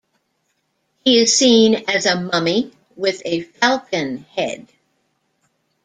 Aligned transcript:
He 1.03 1.19
is 1.19 1.37
seen 1.37 1.75
as 1.87 2.07
a 2.07 2.19
mummy 2.19 2.71
with 2.95 3.21
a 3.23 3.41
falcon 3.41 4.17
head. 4.35 4.67